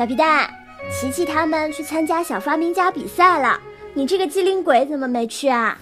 [0.00, 0.50] 小皮蛋，
[0.90, 3.60] 琪琪他们去参加小发明家比赛了，
[3.92, 5.76] 你这个机灵鬼怎么没去啊？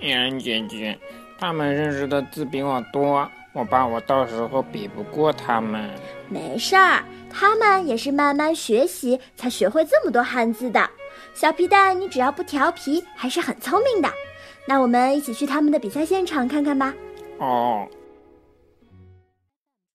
[0.00, 0.98] 杨姐姐，
[1.38, 5.86] 他们认识的字比我多，我怕我到时候比不过他们。
[6.30, 10.88] 没事儿，他们也是慢慢学习才学会这么多汉字的。
[11.34, 14.08] 小皮蛋，你只要不调皮，还是很聪明的。
[14.66, 16.94] 那我们一起去他们的比赛现场看看吧。
[17.38, 17.86] 哦，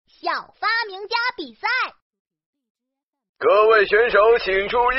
[0.06, 1.68] 小发明家比赛。
[3.44, 4.96] 各位选手请注意，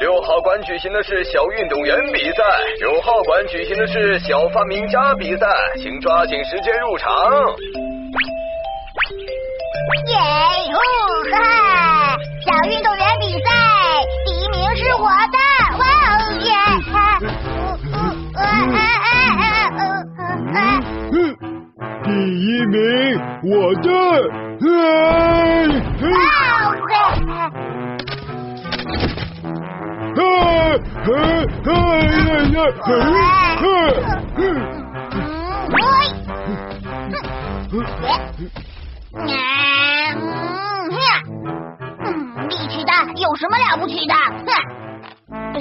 [0.00, 2.44] 六号馆举行的是小运动员比赛，
[2.78, 5.46] 九号馆举行的是小发明家比赛，
[5.78, 7.08] 请抓紧时间入场。
[10.08, 10.14] 耶
[10.74, 10.78] 哦
[11.32, 12.18] 哈！
[12.44, 13.48] 小运动员比赛
[14.26, 15.38] 第一名是我的，
[15.78, 15.84] 哇
[16.18, 16.52] 哦耶！
[21.12, 21.16] 嗯
[22.04, 22.76] 第一名，
[23.44, 23.88] 我的，
[42.48, 44.14] 力气大有什么了不起的？
[45.30, 45.52] 哼！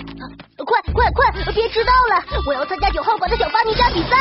[0.65, 2.23] 快快快，别迟到了！
[2.47, 4.15] 我要参加九号馆的小发明家比赛。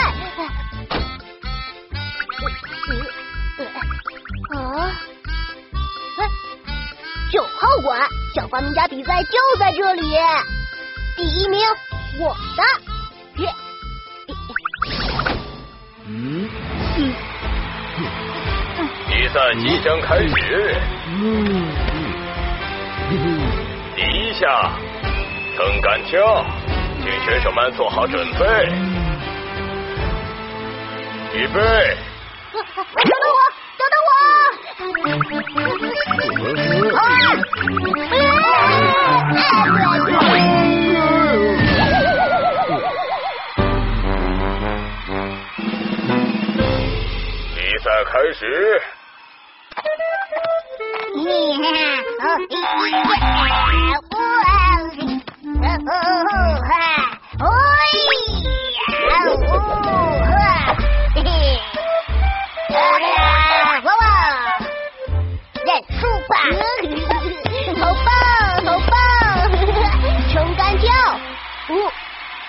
[4.55, 4.93] 啊！
[7.69, 8.01] 九号馆
[8.35, 10.01] 小发明家比赛就在这里，
[11.17, 11.61] 第一名
[12.19, 12.63] 我的。
[16.07, 16.49] 嗯。
[19.07, 20.31] 比赛即将开始。
[23.95, 24.73] 第一下，
[25.55, 26.43] 撑杆跳，
[27.03, 28.47] 请选手们做好准备。
[31.35, 31.99] 预备。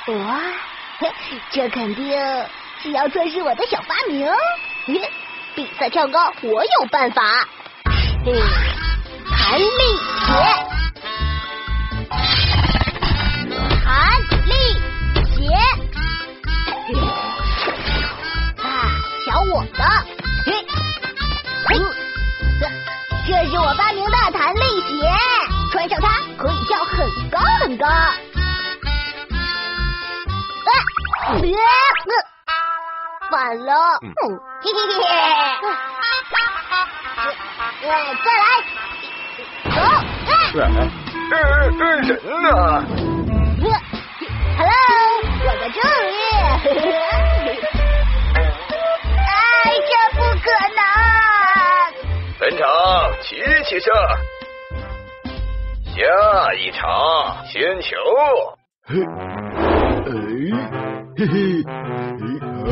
[0.07, 0.39] 哇，
[1.51, 2.11] 这肯定
[2.81, 4.27] 是要测试我的小发明。
[5.55, 7.21] 比赛跳高，我有办法。
[9.49, 9.65] 弹力
[10.27, 10.29] 鞋，
[13.83, 13.89] 弹
[14.45, 14.53] 力
[15.33, 15.39] 鞋，
[18.61, 18.63] 啊，
[19.25, 19.81] 瞧我的！
[23.25, 25.11] 这是我发明的弹力鞋，
[25.71, 26.05] 穿上它
[26.37, 27.87] 可以跳很高很高。
[31.41, 31.57] 别，
[33.31, 34.07] 反了，嘿
[34.61, 35.03] 嘿嘿嘿。
[37.81, 37.87] 再
[38.37, 38.43] 来，
[40.51, 40.59] 走！
[40.59, 40.89] 人呢
[44.57, 44.73] ？Hello，
[45.45, 45.77] 我在这
[46.07, 46.11] 里。
[48.33, 49.29] 哎，
[49.87, 50.81] 这不可能！
[52.39, 52.59] 本场
[53.21, 53.27] 齐
[53.65, 53.87] 齐胜，
[55.85, 55.93] 下
[56.55, 56.81] 一场
[57.45, 57.87] 先球。
[58.87, 58.91] 嘿，
[60.05, 60.09] 哎，
[61.17, 61.33] 嘿嘿，
[62.65, 62.67] 哦。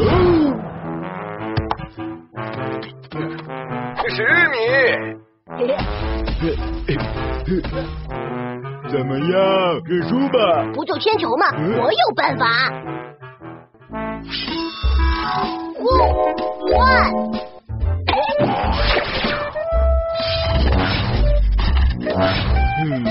[4.09, 4.55] 十米，
[8.89, 9.81] 怎么样？
[9.85, 10.63] 认输吧？
[10.73, 11.47] 不就铅球吗？
[11.81, 12.45] 我有办法。
[15.75, 15.83] 呼
[16.75, 17.11] 万，
[22.83, 23.03] 嗯，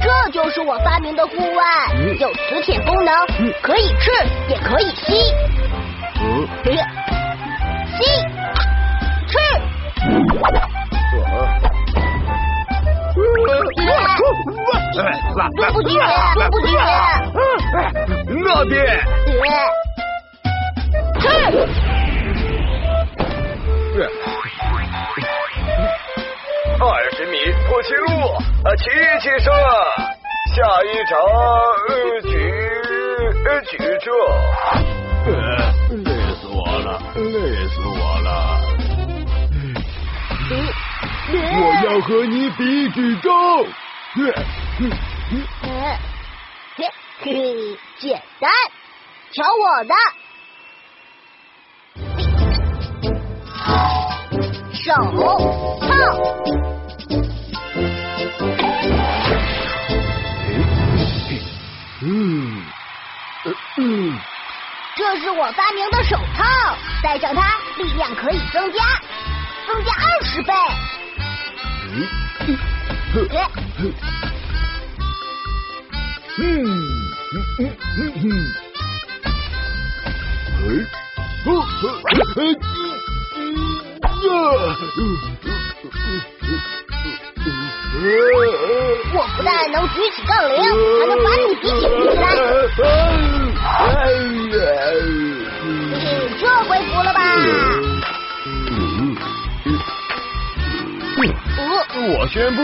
[0.00, 3.14] 这就是我发明的护腕，有磁铁功能，
[3.62, 4.10] 可以吃
[4.48, 5.14] 也可以吸。
[7.98, 8.00] 吸。
[14.90, 15.94] 不举，
[16.50, 16.68] 不举，
[18.42, 18.74] 那边。
[26.80, 27.34] 二十米
[27.68, 28.08] 破纪录，
[28.76, 28.82] 齐
[29.20, 29.52] 齐胜，
[30.54, 31.12] 下一场
[32.22, 32.28] 举
[33.68, 34.08] 举重。
[36.04, 37.22] 累死我了，累
[37.68, 38.28] 死我了。
[41.32, 42.60] 我要和你比
[42.90, 43.30] 举重。
[44.82, 44.90] 嗯。
[45.62, 45.98] 嗯，
[46.74, 46.90] 别
[47.20, 48.50] 嘿，简单，
[49.30, 49.94] 瞧我的，
[54.72, 54.94] 手
[55.82, 55.86] 套。
[62.00, 62.64] 嗯。
[63.76, 64.18] 嗯，
[64.96, 66.42] 这是我发明的手套，
[67.02, 68.82] 戴上它，力量可以增加，
[69.66, 70.54] 增加二十倍。
[71.84, 72.08] 嗯。
[72.48, 72.58] 嗯，
[73.14, 73.28] 嗯。
[73.80, 74.29] 嗯。
[76.42, 78.24] 嗯嗯嗯嗯，
[80.62, 80.64] 哎，
[81.44, 81.48] 哦
[82.36, 82.42] 哎
[89.12, 90.56] 我不但能举起杠铃，
[90.98, 91.84] 还能把你举起起
[92.16, 92.22] 来。
[93.66, 93.68] 哎
[94.50, 94.56] 呀！
[95.62, 96.02] 嘿嘿，
[96.40, 97.18] 这回服了吧？
[102.02, 102.58] 我宣布，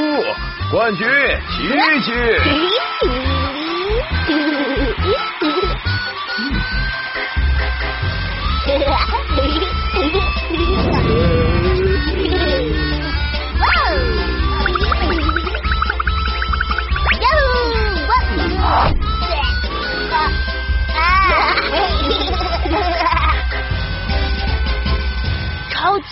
[0.71, 1.07] 冠军
[1.51, 1.69] 琪
[2.03, 2.09] 琪。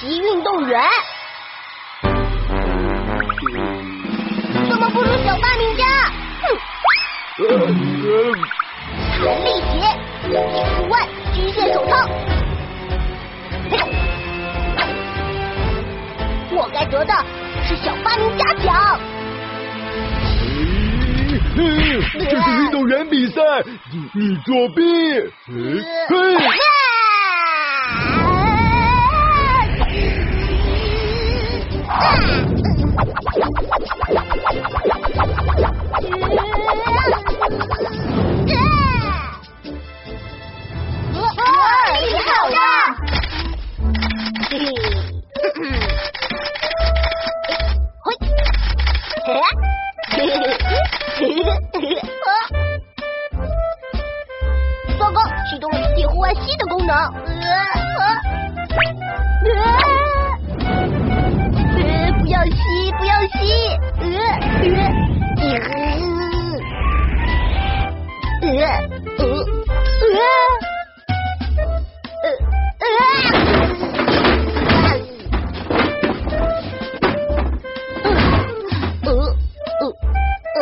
[0.05, 0.83] 级运动员，
[4.69, 5.85] 怎么不如小发明家？
[6.43, 6.45] 哼！
[9.19, 9.81] 弹力鞋，
[10.29, 12.07] 户外机械手套，
[16.51, 17.15] 我该得的
[17.65, 19.01] 是小发明家奖。
[21.57, 23.41] 这是运动员比赛，
[23.91, 24.83] 你你作弊！
[25.47, 26.15] 嘿，
[44.73, 44.73] 嘿，
[45.61, 45.63] 嗯，
[48.07, 48.09] 喂，
[49.27, 49.37] 哎，
[50.11, 50.41] 嘿嘿嘿
[51.17, 51.21] 嘿
[51.75, 51.85] 嘿，
[52.25, 52.29] 哦
[54.99, 55.21] 糟糕，
[55.51, 56.97] 启动了自己户外吸的功能。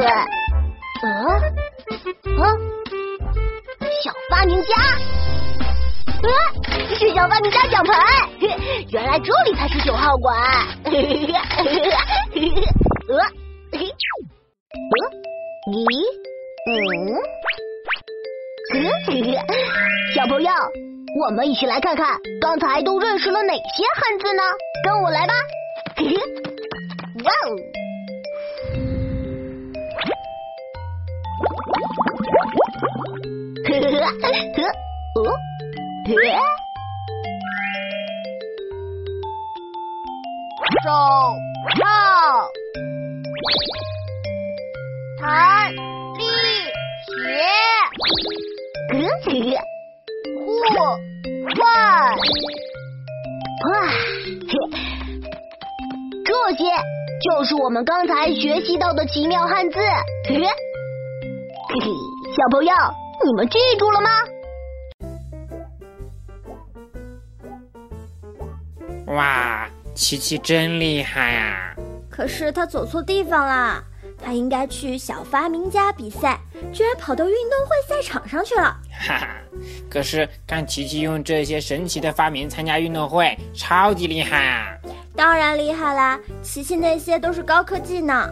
[0.02, 1.06] 嗯？
[2.42, 2.46] 啊
[4.02, 4.68] 小发明家，
[6.22, 6.28] 呃，
[6.94, 7.92] 是小发明家奖牌，
[8.90, 10.36] 原来这里才是九号馆。
[10.84, 10.92] 呃，
[15.66, 16.02] 咦，
[16.66, 16.72] 嗯，
[20.14, 20.50] 小朋友。
[21.20, 24.42] 我们一起来看看刚才都认识了哪些汉字呢？
[24.82, 25.34] 跟我来吧！
[27.22, 27.54] 哇哦！
[32.42, 33.94] 呵呵
[34.56, 34.58] 呵，
[35.14, 35.18] 哦，
[36.08, 36.10] 呵，
[40.82, 40.86] 手
[41.80, 41.82] 套，
[45.20, 45.22] 弹
[45.72, 46.22] 力
[47.06, 47.12] 鞋，
[48.92, 49.26] 呵呵。
[50.34, 50.46] 户
[51.60, 51.62] 外，
[53.68, 53.70] 哇，
[56.24, 56.60] 这些
[57.22, 59.78] 就是我们刚才学习到的奇妙汉字。
[60.28, 60.44] 嘿嘿，
[62.32, 62.72] 小朋友，
[63.26, 64.08] 你们记住了吗？
[69.08, 71.74] 哇，琪琪真厉害啊！
[72.08, 73.84] 可是他走错地方啦，
[74.18, 76.40] 他应该去小发明家比赛，
[76.72, 78.74] 居然跑到运动会赛场上去了。
[78.90, 79.28] 哈哈，
[79.90, 84.74] 可是看琪琪用这些神奇的发明参加运动会，超级厉害啊！
[85.14, 88.30] 当然厉害啦，琪琪那些都是高科技呢。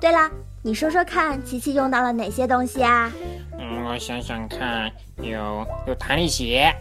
[0.00, 0.28] 对了，
[0.66, 3.12] 你说说看，琪琪用到了哪些东西啊？
[3.56, 6.74] 嗯，我想想看，有有弹力鞋，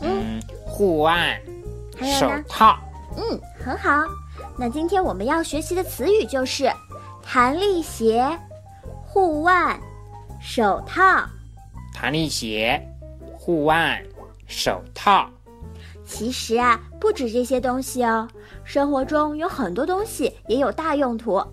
[0.00, 1.36] 嗯，护腕，
[2.00, 2.78] 手套。
[3.16, 4.04] 嗯，很好。
[4.56, 6.70] 那今天我们要学习的词语就是
[7.20, 8.24] 弹力鞋、
[9.04, 9.76] 护腕、
[10.40, 11.02] 手套。
[11.92, 12.80] 弹力鞋、
[13.36, 14.00] 护腕、
[14.46, 15.28] 手套。
[16.04, 18.28] 其实啊，不止这些东西哦，
[18.62, 21.44] 生活中有很多东西也有大用途。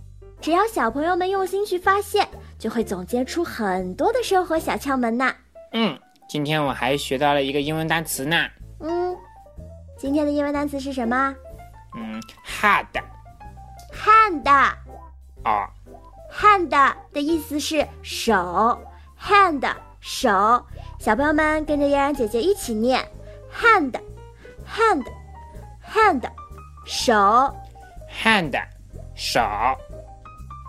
[0.44, 2.28] 只要小朋友们用心去发现，
[2.60, 5.34] 就会总结出很多的生活小窍门呢。
[5.72, 5.98] 嗯，
[6.28, 8.36] 今天我还学到了一个英文单词呢。
[8.82, 9.16] 嗯，
[9.98, 11.34] 今天的英文单词是什么？
[11.96, 12.88] 嗯，hand。
[13.94, 14.74] hand。
[15.46, 15.66] 哦。
[16.30, 18.78] hand 的意思是手
[19.18, 19.74] ，hand。
[20.02, 20.62] 手，
[21.00, 23.02] 小朋友们跟着嫣然姐姐一起念
[23.56, 25.04] ，hand，hand，hand，
[26.86, 27.14] 手
[28.22, 28.62] ，hand，
[29.16, 29.40] 手。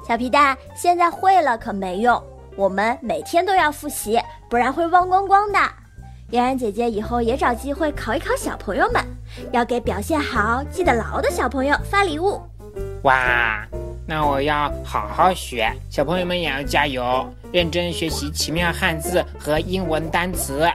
[0.07, 2.23] 小皮蛋，现在会了可没用，
[2.57, 4.21] 我们每天都要复习，
[4.51, 5.59] 不然会忘光光的。
[6.31, 9.03] 嫣然姐姐以后也找机会考一考小朋友们，
[9.53, 12.41] 要给表现好、记得牢的小朋友发礼物。
[13.05, 13.67] 哇，
[14.07, 20.69] 那我要好好学，小朋友们也要加油，认真学习奇妙汉字和英文单词。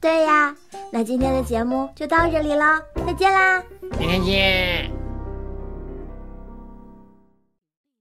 [0.00, 0.54] 对呀，
[0.90, 3.62] 那今天的节目就到这里了，再见啦！
[3.98, 5.01] 明天见。